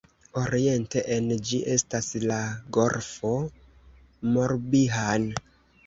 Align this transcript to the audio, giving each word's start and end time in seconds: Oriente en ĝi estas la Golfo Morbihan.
Oriente 0.43 1.03
en 1.15 1.27
ĝi 1.51 1.59
estas 1.77 2.09
la 2.25 2.39
Golfo 2.81 3.37
Morbihan. 4.37 5.33